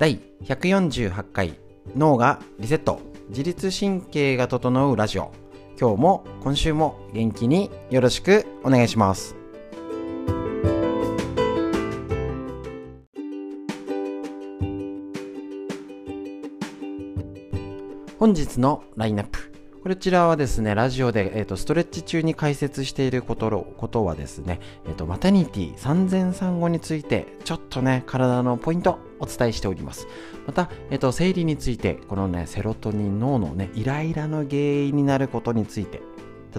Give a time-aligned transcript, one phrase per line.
[0.00, 1.60] 第148回
[1.94, 5.30] 脳がリセット自律神経が整うラジオ。
[5.78, 9.36] 今日も今週も元気によろしくお願いします。
[18.18, 19.39] 本日のラインナップ。
[19.82, 30.06] こちらはですね、ラジオで、えーと、ストレッチ中に解説していることことはですね、えーと、マタニティ産前産後について、ちょっとね、体のポイントお伝えしております。
[30.46, 36.02] また、えーと、生理について、このね、セロトニン、脳のね、イライラの原因になることについて、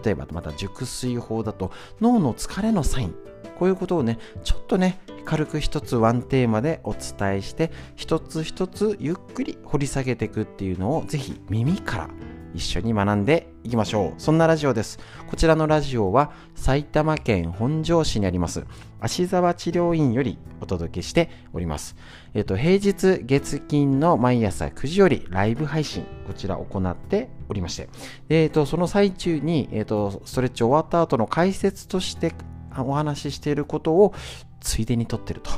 [0.03, 3.15] 例えばまた熟睡法だと脳の疲れのサイン
[3.57, 12.09] こういうことをねちょっとね軽く一つワンテーマでお伝えして一つ一つゆっくり掘り下げていくっていうのをぜひ耳から
[12.53, 14.13] 一緒に学んでいきましょう。
[14.17, 14.99] そんなラジオです。
[15.29, 18.65] こちらのラジオは埼玉県本庄市にあります
[18.99, 21.95] 芦沢治療院よりお届けしております。
[22.33, 27.89] えっ、と、平日月金の毎朝9時よりライブ配信、こちら行っておりまして、
[28.29, 32.33] えっ、と、その最中に、えっ、と、ストレッチ終わった後の解説として
[32.77, 34.13] お話ししていることを
[34.59, 35.51] ついでに撮ってると。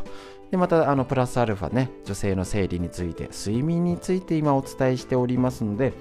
[0.53, 5.93] でまたあのプラスアルファね女性の生理について睡眠について今お伝えしておりますので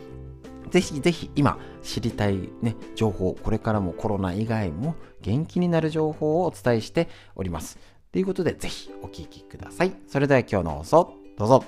[0.73, 7.79] ぜひぜひ今知りたい、ね、情報、これからもコロナ以外も元気になる情報をお伝えしております。
[8.11, 9.93] ということで、ぜひお聴きください。
[10.09, 11.65] それでは今日の放送、どうぞ。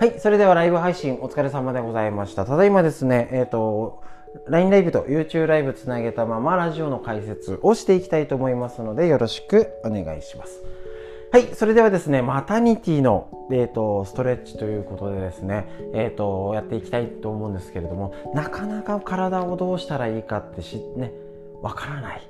[0.00, 2.46] はい、それではライブ配信お疲れ様でございました。
[2.46, 4.00] ただいまですね、えっ、ー、と、
[4.48, 10.62] LINE ライブと YouTube ライブつなげたままラジオの解説をしていきたいと思いますのでよろしくお願いします。
[11.30, 21.12] はい、それではですね、マタニティの、えーと、ストレッチということでですね、えーと、やっていきたいと思うんですけれども、なかなか体をどうしたらいいかってし、ね、
[21.60, 22.26] わからない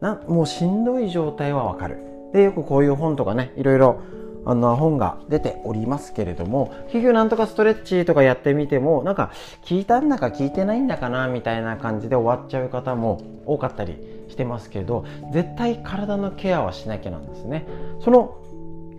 [0.00, 0.20] な。
[0.28, 1.96] もうしんどい状態はわかる。
[2.34, 4.02] で、よくこういう本とかね、いろいろ
[4.44, 9.32] あの本が出ておりますけれども結局なんとかストレッチとかやってみてもなんか
[9.64, 13.96] 聞いたんだか聞いてないんだかなみたいな感じで終わっちゃう方も多かったり
[14.28, 17.66] してますけど絶対体のケアはしなきゃなんですね。
[18.00, 18.38] その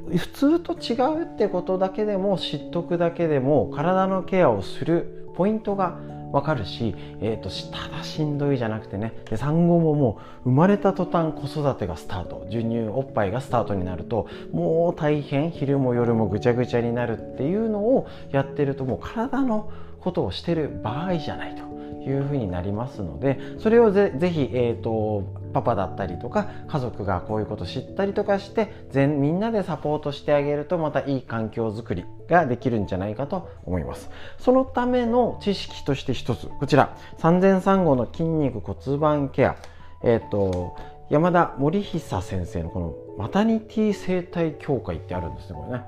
[0.10, 5.98] 普通と違うってことだけでも知っとくだけでも体のケアをするポイントが
[6.34, 9.14] わかるし、えーと、ただしんどいじゃなくてね。
[9.30, 12.42] で産後ももう生まれた途端子育てがスタート。
[12.46, 19.72] 授乳おっぱいがスタートになるともう大変昼も夜もぐちゃぐちゃになるっていうのをやってるともう体の
[20.02, 21.73] ことをしてる場合じゃないと。
[22.02, 34.10] いうふうになりますのでそれをぜぜひ、えーとパパだったりとか家族がこういうこと知ったりとかして全みんなでサポートしてあげるとまたいい環境づくりができるんじゃないかと思います。
[34.40, 39.56] そのための知識として一つこちら産前産後の筋肉骨盤ケア。
[40.04, 40.76] えっ、ー、と
[41.10, 45.86] 山田森久先生のこのマタニティ生態協会ってあるんですねこれね。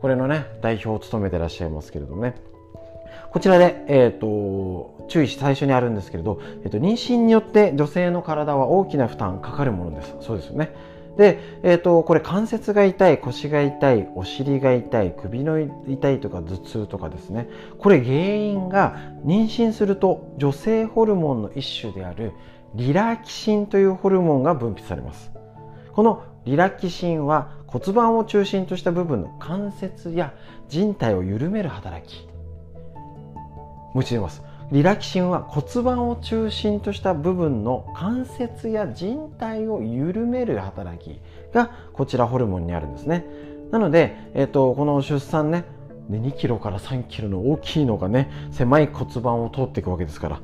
[0.00, 2.34] これのね代表を務めてらっしゃいますけれどもね。
[3.30, 10.16] こちらで、えっ、ー、と、注意し最初にあるんですけれど、えっ、ー、と、妊娠によって女性の体は大きな負担かかるものです。
[10.20, 10.72] そうですよね。
[11.16, 17.48] で、えっ、ー、と、これ関節が痛い、腰が痛い、お尻が痛い、首の痛いとか頭痛とかですね。
[17.78, 22.32] これ原因が妊娠すると女性ホルモンの一種である
[22.74, 25.32] リラキシンというホルモンが分泌されます。
[25.92, 30.34] このリラキシンは骨盤を中心とした部分の関節や
[30.68, 32.26] 人体を緩める働き
[33.94, 34.42] もう一度言います。
[34.70, 41.20] リラキシンは骨盤を中心とした部分の関節や人体を緩める働き
[41.52, 43.26] がこちらホルモンにあるんですね。
[43.70, 45.64] なので、えーと、この出産ね
[46.10, 50.40] 2キロから3キロの大きいのがね狭い骨盤を通っていくわけですから。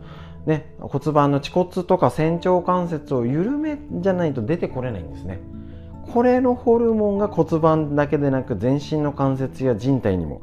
[0.46, 5.40] ね、骨盤の恥骨とか仙腸関節を緩めじゃないと出てこれないんですね。
[6.12, 10.40] これのホルモンが骨盤だけでなく全身の関節や人体にも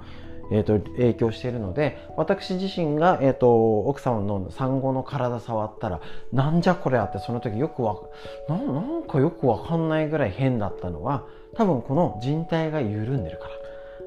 [0.52, 6.02] えーと、影響しているので私自身が、えーと、奥様の産後の体触ったら
[6.32, 7.98] なんじゃこれあってその時よくわ
[8.48, 11.26] ななんかよくわかんないぐらい変だったのは
[11.56, 13.52] 多分この人体が緩んでるから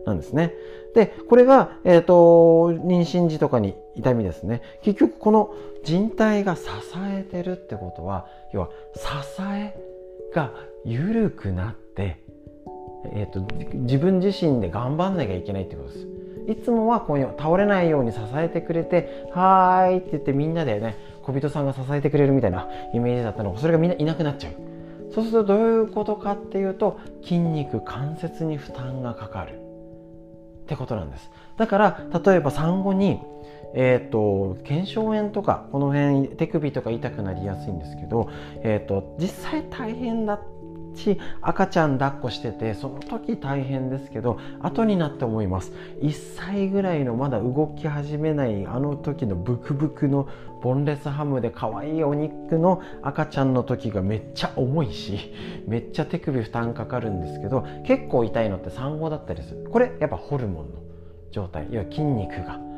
[0.06, 0.54] なんですね。
[0.94, 5.54] でこれが、えーと、妊娠時とかに痛みですね結局この
[5.84, 6.62] 人体が支
[7.10, 9.02] えてるってことは要は支
[9.42, 9.74] え
[10.34, 10.52] が
[10.84, 12.22] 緩くなって、
[13.12, 13.40] えーと
[13.74, 16.17] 自分自身で頑張んなきゃいけないってことです。
[16.48, 23.52] いつもはこういう倒れないように支えてくれて「はーい」って言ってみんなでね小人さんが支えてくれるみたいなイメージだったの。
[23.52, 24.52] がそれがみんないなくなっちゃう。
[25.12, 29.60] そうするとどういうことかっていうと筋肉関節に負担がかかる。
[30.62, 31.30] ってことなんです。
[31.56, 33.20] だから例えば産後に
[33.74, 38.30] えーと、腱鞘炎とかこの辺手首とか痛くなりやすいんですけど、
[38.62, 40.40] えーと、実際大変だ
[40.98, 45.72] し赤ちゃん抱っこしててその時大変ですけど後になって思います。
[46.02, 50.28] 1歳ぐらいのまだ動き始めないあの時のブクブクの
[50.62, 55.32] ボンレスハムで可愛いお肉の赤ちゃんの時がめっちゃ重いし
[55.66, 59.68] めっちゃ手首負担かかるんですけど結構痛いのって産後だったりする。
[59.70, 60.82] これやっぱホルモンの
[61.30, 62.68] 状態要は筋肉が。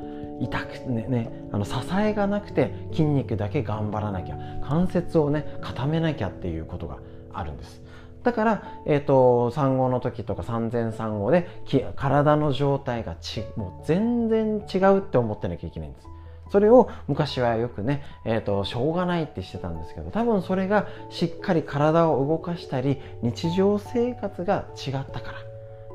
[0.40, 6.98] 痛くねねあの支えがなくて筋肉だけ頑張らなきゃ関節をね固めなきゃっていうことが
[7.32, 7.82] あるんです。
[8.22, 11.48] だから、えーと、産後の時とか産前産後で
[11.96, 16.08] 体の状態がちもう全然違うって思ってなきゃいけないんです。
[16.50, 25.49] それを昔はよくね、えーとしょうがないってしてたんですけど多分それがしっかり体を動かしたり日常生活が違ったから。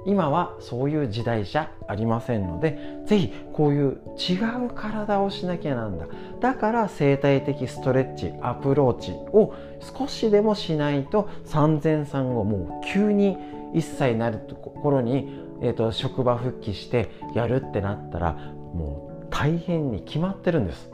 [0.05, 4.35] 今はそういう時代じゃありませんので是非こういう違
[4.65, 6.07] う体をしなきゃなんだ
[6.39, 9.53] だから生態的ストレッチアプローチを
[9.97, 13.37] 少しでもしないと産前産後もう急に
[13.73, 14.39] 1歳になる
[14.81, 20.89] 頃に、えーと、職場復帰してやるってなったらもう大変に決まってるんです。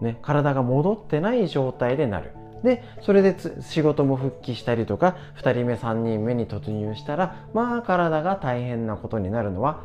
[0.00, 2.32] ね、体が戻ってない状態でなる。
[2.62, 9.82] でそれで仕事も復帰したりとか2人目3人目に突入したらまあ体が大変なことになるのは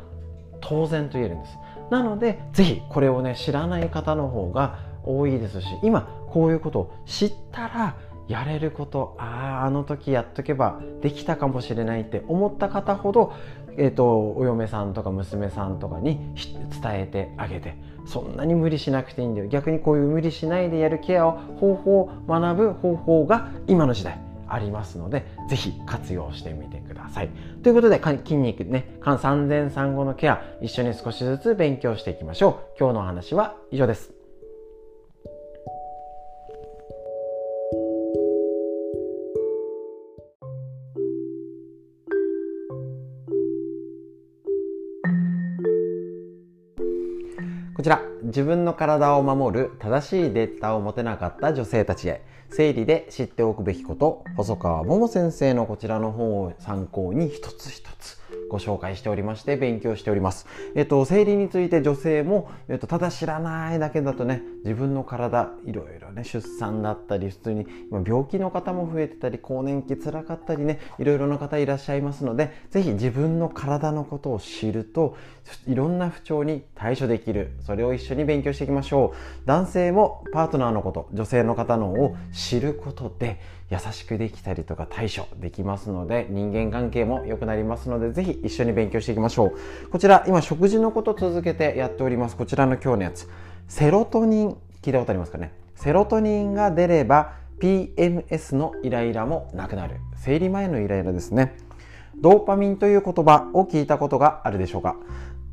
[0.60, 1.58] 当然と言えるんです。
[1.90, 7.96] なので是非これをね知らない方の方が多いですし今こういうことを知ったら
[8.28, 13.32] やれることあああの時やっとけばできたかもしれないって思った方ほど
[13.76, 16.18] えーと、お嫁さんとか娘さんとかに
[16.82, 17.74] 伝えてあげて。
[18.06, 19.48] そんなに無理しなくていいんだよ。
[19.48, 27.30] 逆にこういう無理しないでやるケアを方法を学ぶ方法が今の時代ありますのでぜひ活用してみてください。
[27.62, 32.78] ということで筋肉ね産前産後のケア一緒に少しずつ勉強していきましょう。
[32.78, 34.15] 今日のお話は以上です。
[47.86, 58.18] ちら、自分の体を守る正しいデータを持てなかった女性たちへ、生理で知っておくべきこと、細川桃先生のこちらの本を参考に一つ一つ。
[58.50, 60.48] ご紹介しておりまして勉強しております。
[60.74, 75.16] えっと、生理について女性も、えっと、ただ知らないだけだとね、自分の体、いろいろね、出産だったり、普通に今病気の方も増えてたり、更年期辛かったりね、いろいろな方いらっしゃいますので、ぜひ自分の体のことを知ると、
[75.68, 77.52] いろんな不調に対処できる。
[77.60, 79.46] それを一緒に勉強していきましょう。
[79.46, 83.38] 男性もパートナーのこと、女性の方のを知ることで、
[83.70, 93.28] 優しくできたりとか対処できますので人間関係も良くなりますのでぜひ一緒に勉強していきましょうこちら今食事のこと続けてやっておりますこちらの今日のやつ
[93.68, 95.52] セロトニン聞いたことありますかね？
[95.74, 99.96] セロトニンが出れば PMS のイライラもなくなる。
[100.16, 101.56] 生理前のイライラですね。
[102.18, 104.96] ドーパミンという言葉を聞いたことがあるでしょうか？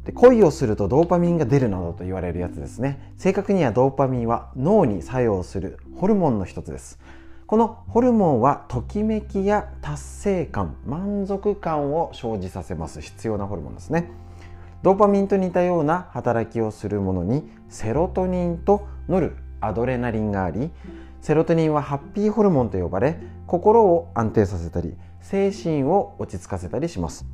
[0.06, 3.14] で恋をするとドーパミンが出るなどと言われるやつですね。
[3.18, 7.00] 正確にはドーパミンは脳に作用するホルモンの一つです。
[7.48, 13.02] このホルモンはときめきや達成感満足感を生じさせます。
[13.02, 14.10] 必要なホルモンですね。
[14.84, 20.72] ドーパミンと似たような働きをするものにセロトニンとノルアドレナリンがあり
[21.22, 27.26] セロトニンはハッピーホルモンと呼ばれ心を安定させたり精神を落ち着かせたりします。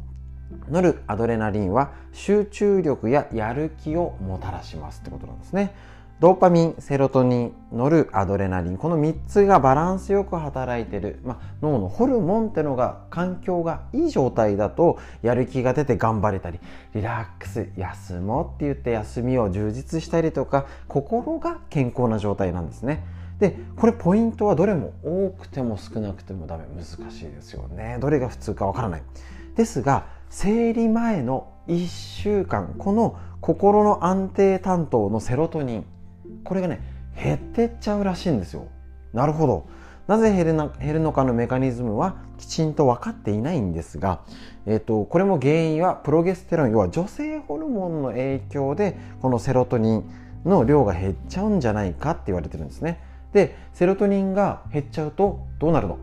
[0.70, 5.74] ノルアドレナリンは集中力ややる気をもたらしますってことなんですね。
[6.20, 16.60] ドーパミン、セロトニン、ノルアドレナリン、この3つがバランスよく働いてる、まあ、脳のホルモンってのが環境がいい状態だとやる気が出て頑張れたり、
[16.94, 23.02] リラックス、休もうって言って休みを充実したりとか、心が健康な状態なんですね。
[23.40, 27.98] で、これポイントはどれも多くても少なくてもダメ、難しいですよね。
[28.02, 29.04] どれが普通かわからない。
[29.56, 35.86] ですが、生理前の1週間、この心の安定担当のセロトニン、
[36.44, 36.82] これがね
[37.16, 38.68] 減ってっちゃうらしいんですよ。
[39.14, 39.68] なるほど。
[40.08, 44.22] なぜ減るな減るのかのメカニズムはきちんと分かっていないんですが、
[44.66, 50.12] えーと、これも原因はプロゲステロン要は女性ホルモンの影響でこのセロトニン
[50.46, 53.04] の量が減っちゃうんじゃないかって言われてるんですね。
[53.34, 56.00] でセロトニンが減っちゃうとどうなるの？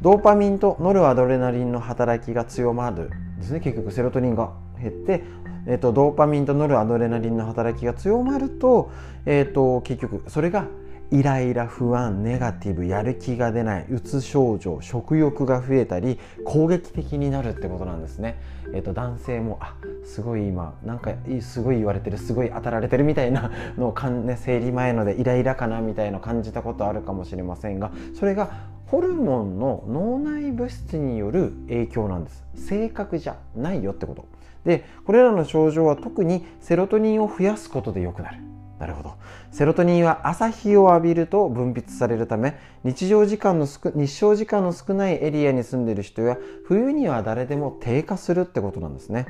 [0.00, 3.58] ドーパミンとノルアドレナリンの働きが強まるですね。
[3.58, 5.24] 結局セロトニンが減って
[5.66, 8.90] えーと、ドーパミンとノルアドレナリンの働きが強まると,、
[9.26, 10.66] えーと、結局それが
[11.10, 18.40] イライラ不安ネガティブやる気が出ないうつ症状食欲が増えたり攻撃的になるってことなんですね、
[18.72, 32.44] えーと、男性もあすごい今なんかすごい言われてるすごい当たられてるみたいなのをかん、ね、生理前のでイライラかなみたいな感じたことあるかもしれませんがそれがホルモンの脳内物質による影響なんです。
[32.54, 34.26] 性格じゃないよってこと。
[34.64, 38.38] でこれらの症状は特にセロトニンを増やすことで良くなる。
[38.78, 39.14] なるほど。
[39.50, 49.26] セロトニンは朝日を浴びると分泌されるため日常時間の日照時間の少ないエリアに住んでいる人や冬には誰でも低下するってことなんですね。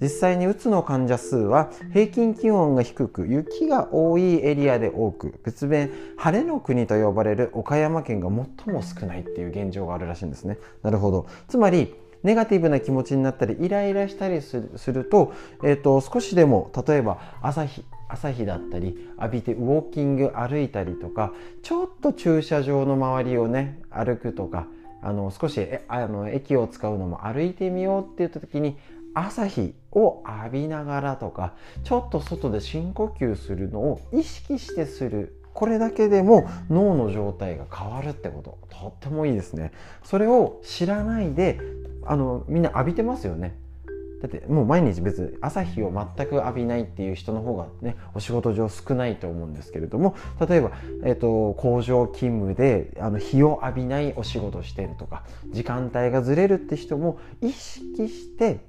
[0.00, 10.58] 実際にうつの患者数は平均気温が低く雪が多いエリアで多く別名晴れの国と呼ばれる岡山県が最も少ないっていう現状があるらしいんですね。
[10.82, 11.26] なるほど。
[11.48, 11.94] つまり
[12.24, 14.56] ネガティブな気持ちになったりイライラしたりす
[14.92, 24.66] ると,、えーと、少しでも例えば朝日朝日だったり浴びてウォーキング歩いたりとかちょっと駐車場の周りをね歩くとか
[25.02, 28.76] あの少しあの駅を使うのも歩いてみようって言った時に
[29.14, 31.54] 朝日を浴びながらとか
[31.84, 35.40] ちょっと外で深呼吸するのを意識してする。
[35.52, 38.58] これだけでも脳の状態が変わるってこと。
[38.70, 39.70] とってもいいですね。
[40.02, 41.60] それを知らないで
[42.06, 43.56] あのみんな浴びてますよね。
[44.24, 50.16] だってもう毎日別に朝日を全く浴びないっていう人の方がねお仕事上少ないと思うんですけれども
[50.48, 58.60] 例えば、えーと、工場勤務であの日を浴びないお仕事してるとか時間帯がずれるって人も意識して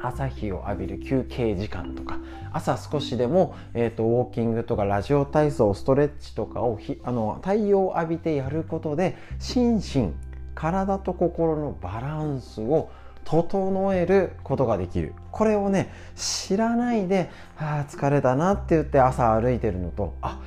[0.00, 2.18] 朝日を浴びる休憩時間とか
[2.52, 10.12] 朝少しでも、えーと、ウォーキングとかラジオ体操ストレッチとかをあの太陽を浴びてやることで心身
[10.56, 12.90] 体と心のバランスを
[13.24, 15.14] 整えることができる。
[15.30, 20.40] これをね知らないで「ああ疲れたな」って言って朝歩いてるのとあ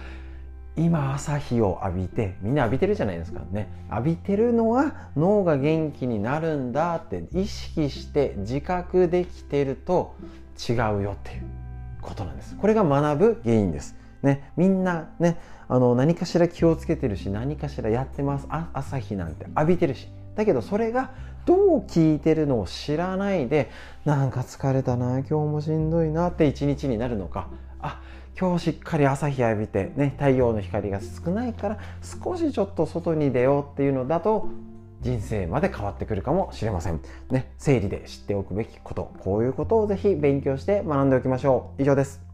[0.75, 3.67] 今朝日を浴びてみんな浴びてるじゃないですかね。
[3.91, 10.15] 浴びてるのは脳が元気になるんだって意識して自覚できてると
[10.57, 11.43] 違うよっていう
[12.01, 12.55] ことなんです。
[12.55, 13.98] これが学ぶ原因です。
[14.23, 21.11] ねみんなねあの何かしら気をつけてるし何かしらやってます朝日なんて浴びてるしだけどそれが
[21.45, 23.69] どう聞いてるのを知らないで
[24.05, 27.49] なんか疲れたな今日もしんどいなって一日になるのか
[27.81, 28.01] あ
[28.39, 34.47] 今日しっかり朝日浴びて、ね、太陽の光が少ないから少しちょっと外に出ようっていうのだと
[35.01, 37.01] 人生まで変わってくるかもしれません。
[37.29, 41.81] ね、整理で知っておくべきこと、こういうことをぜひ勉強して学んでおきましょう。
[41.81, 42.28] 以上です。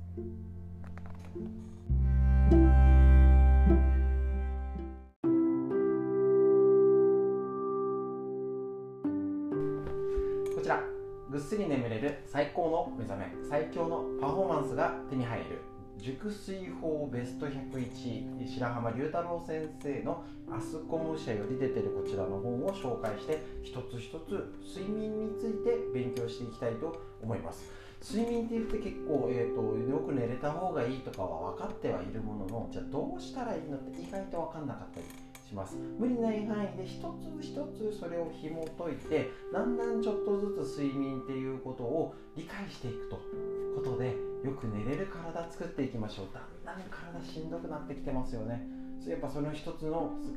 [16.26, 27.70] 熟睡法ベスト101白浜龍太郎先生のアスコム社より出てるこちらの本を紹介して一つ一つ睡眠について勉強していきたいと思います。
[28.02, 35.06] 睡眠って言って結構、えーと、よく寝れた方がいいとかは分かってはいるもののじゃあどうしたらいいのって意外と分かんなかったり
[35.48, 35.78] します。
[36.00, 46.28] 無理ない範囲で一つ一つそれを紐解いてだんだんちょっとずつ睡眠っていうことを理解していくということでよく寝れる体作っていきましょう。
[46.32, 46.40] だ
[46.76, 48.62] んだん体しんどくなってきてますよね。
[49.08, 50.36] やっぱその一つの必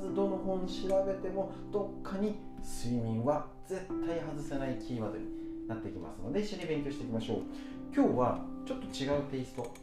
[0.00, 5.26] ずどの本調べてもどっかに睡眠は絶対外せないキーワードに
[5.68, 7.38] なってきますので一緒に勉強していきましょう。
[7.94, 9.74] 今日はちょっと違うテイスト。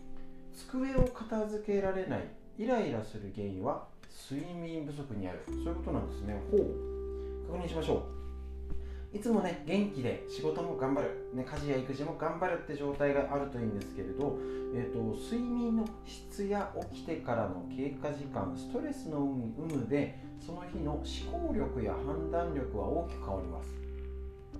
[0.54, 2.24] 机を片付けられない
[2.58, 3.88] イライラする原因は
[4.32, 5.44] 睡眠不足にある。
[5.48, 6.42] そういうことなんですね。
[6.50, 7.52] ほう。
[7.52, 8.25] 確認しましょう。
[9.16, 14.38] いつもね元気で仕事も頑張る、ね、家事や育児も頑張るって状態があるといいんですけれど、
[14.76, 19.20] えーと、睡眠の質や起きてからの経過時間ストレスの
[19.58, 23.70] 有無でその日の思考力や判断力は大きく変わります。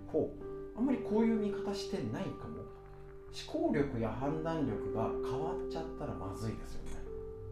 [0.08, 2.64] ほうあんまりこういう見方してないかも。
[3.36, 6.92] 思考力や判断力が変わっちゃったらまずいですよね。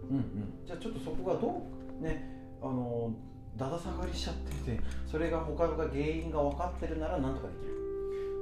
[0.09, 0.65] うんうん。
[0.65, 1.67] じゃあちょっとそこがど
[1.99, 2.23] うね
[2.61, 7.73] あのーだだ下がりしちゃっててそれが他の原因が分かってるなら何とかできる。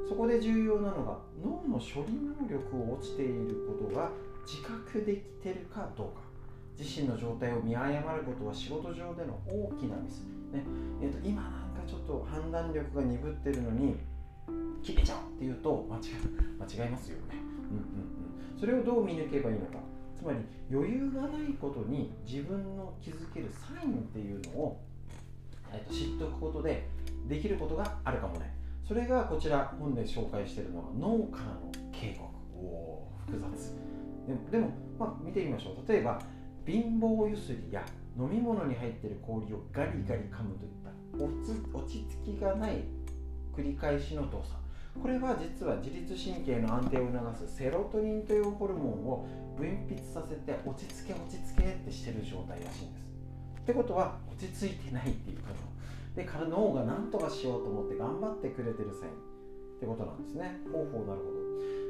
[0.07, 4.09] そこで重要なのが脳の処理能力を落ちていることが
[4.45, 6.31] 自覚できてるかどうか。
[6.77, 10.63] 自身の状態を見誤ることは仕事上での大きなミス、ね。
[11.01, 13.95] えーと、今なんかちょっと判断力が鈍ってるのに
[14.83, 15.99] 決めちゃうっていうと間違
[16.59, 17.35] 間違いますよね、
[17.69, 19.77] うんうんうん、それをどう見抜けばいいのか。
[20.17, 20.39] つまり
[20.71, 24.81] 余裕がないことに自分の気づけるサインっていうのを
[25.73, 26.87] えー、と知っておくことで
[27.27, 28.55] できることがあるかもね。
[28.87, 32.29] それがこちら本で紹介しているのが脳からの警告。
[32.55, 33.75] お複雑。
[34.27, 35.91] でもでも、まあ、見てみましょう。
[35.91, 36.21] 例えば
[36.65, 37.85] 貧乏ゆすりや
[38.17, 40.91] 飲み物に入っている氷をガリガリ噛むといった
[41.73, 42.83] 落ち着きがない
[43.55, 44.61] 繰り返しの動作。
[45.01, 53.10] これは実は自律神経の安定を促すセロトニンというホルモンを分泌させて落ち着け落ち着けってしてる状態らしいんです。
[53.61, 55.61] ってことは落ち着いてないっていうこと。
[56.15, 59.15] でから脳が何とかしようと思って頑張ってくれてるサインっ
[59.79, 60.59] てことなんですね。
[60.71, 61.41] ほうほうなるほど。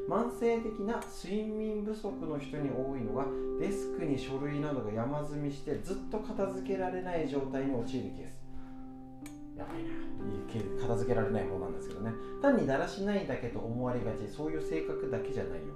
[0.07, 3.25] 慢性的な睡眠不足の人に多いのが
[3.59, 8.41] デスクに書類などが山積みしてずっと片付けられない状態に陥るケース。
[9.57, 9.91] やばいな。
[10.81, 12.11] 片付けられない方なんですけどね。
[12.41, 14.27] 単にだらしないだけと思われがち。
[14.27, 15.73] そういう性格だけじゃないよ。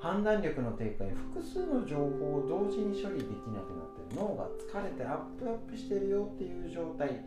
[0.00, 7.20] 判断力の低下に複数の情報を同時に処理できなくなって脳が疲れてアップアップしてるよっていう状態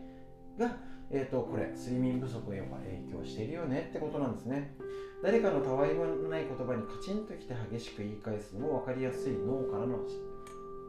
[0.58, 0.76] が、
[1.10, 4.74] えーと、これ睡眠不足へは影響してるよねってことなんですね。
[5.22, 9.98] 誰かのたわいもない言葉にカチンときて激しく言い返すのも分かりやすい脳からの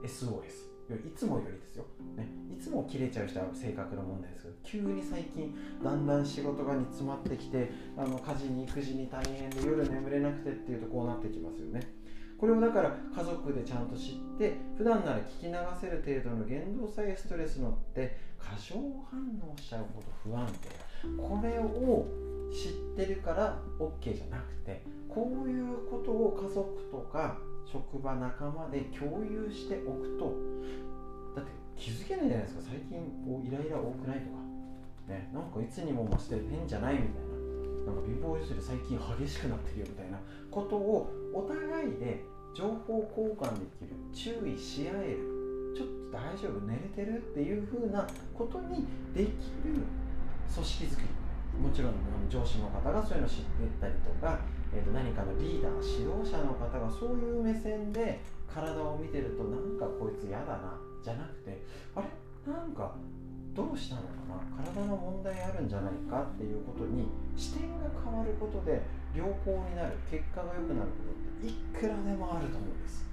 [0.04, 1.86] SOS いつもよりですよ、
[2.18, 11.82] ね、いつも切れちゃう人は性格の問題ですけど急に最近だんだん仕事が煮詰まってきてあの家事に育児に大変で夜眠れなくてっていうとこうなってきますよね。
[12.38, 18.75] これをだから家族でちゃんと知って普段なら聞き流せる程度の言動さえストレス乗って過剰
[19.10, 20.84] 反応しちゃうほど不安定。
[21.18, 22.06] これを
[22.52, 30.36] 知ってるから OK じゃなくてこういうことを家族とか職場仲間で共有しておくと
[31.36, 32.62] だって気づけないじゃないですか。
[32.70, 33.00] 最近
[33.43, 34.43] イライラ多くないとか。
[35.08, 37.10] ねなんかいつにも増して変じゃないみたい
[37.86, 37.91] な。
[37.93, 40.20] なんか貧乏ゆすり最近激しくなってるよみたいな。
[40.51, 42.24] ことをお互いで
[42.55, 45.74] 情報交換できる注意し合える。
[45.75, 46.62] ちょっと大丈夫？
[46.67, 47.17] 寝れてる？
[47.17, 49.34] っていうふうなことにできる
[50.53, 51.23] 組織づくり。
[51.62, 51.94] もちろん
[52.30, 54.40] 上司の方がそういうのを知ってったりとか
[54.76, 58.20] えー、と何かのリーダー指導者の方がそういう目線で
[58.52, 61.62] 体を見てるとなんかこいつ嫌だなじゃなくて
[61.94, 62.08] あれ？
[62.52, 62.96] なんか
[63.54, 64.08] どうしたのか
[64.58, 64.66] な？
[64.66, 67.08] 体の問題あるんじゃないかっていうことに
[67.38, 68.82] 視点が変わることで
[69.14, 73.06] 良好になる結果が良くなることっていくらでもあると思うんです。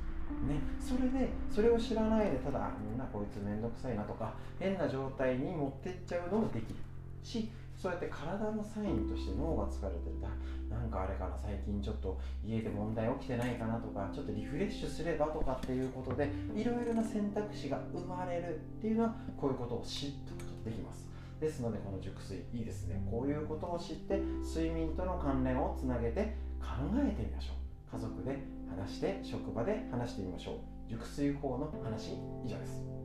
[0.49, 6.77] ね、それでそれを知らないでただみんなこいつ面倒くさいなとか変な状態に持ってっちゃうのもできる。
[7.23, 10.21] しそうやって体のサインとして脳が疲れてる。
[10.69, 21.09] なんかあれかな最近ちょっと家で問題起きてないかなとかちょっとリフレッシュすればとかっていうことでいろいろな選択肢が生まれるっていうのはこういうことを知っておくとできます。
[21.41, 23.03] ですのでこの熟睡いいですね。
[23.11, 27.97] こういうことを知って睡眠との関連をつなげて考えてみましょう。
[27.97, 28.39] 家族で
[28.69, 30.55] 話して職場で話してみましょう。
[30.91, 32.13] 熟睡法の話
[32.45, 33.00] 以上です。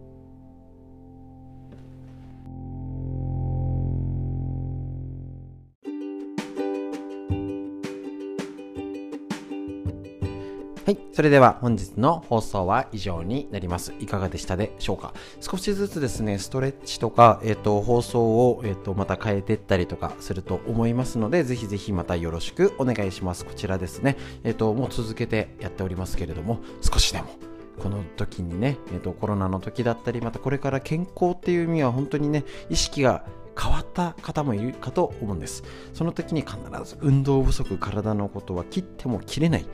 [11.13, 13.93] それでは本日の放送は以上になります。
[13.99, 15.13] いかがでしたでしょうか？
[15.41, 23.45] 少しずつですね、ストレッチとか、えっ、ー、と、放送を、えっ、ー、と、また変えていったりとかすると思いますので、ぜひぜひまたよろしくお願いします。
[23.45, 27.27] こちらですね、えっ、ー、と、もう続けてやっておりますけれども、少しでも
[27.79, 33.25] この時にね、えーと、コロナの時だったりまたこれから健康っていう意味は本当にね意識が
[33.59, 35.63] 変わった方もいるかと思うんです。
[35.93, 39.65] その時に必ず運動不足体のことは切っても切れない。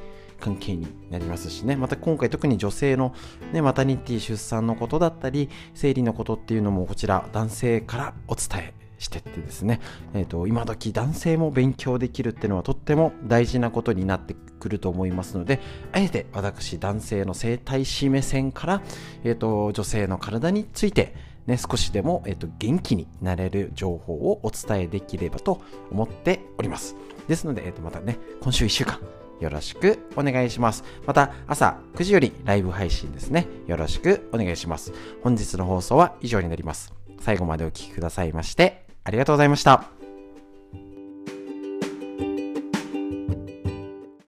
[0.41, 3.15] 関係になりますしねまた今回特に女性の、
[3.53, 9.81] ね、マタニティ出産のことだったり生理のことっていうのもこちら男性からお伝えしてってですね、
[10.13, 15.59] えーと、今時男性も勉強できるっていうのはとっても大事なことになってくると思いますので
[15.91, 18.81] あえて私男性の生態師目線から、
[19.23, 26.95] えーと、女性の体についてね、少しでも、えーと元気になれる情報をお伝えできればと思っております。
[27.27, 28.99] ですので、えー、とまたね、今週1週間
[29.41, 30.83] よろしくお願いします。
[31.05, 33.47] また朝9時よりライブ配信ですね。
[33.67, 34.93] よろしくお願いします。
[35.23, 36.93] 本日の放送は以上になります。
[37.19, 40.00] 最後までお聴きくださいましてありがとうございました。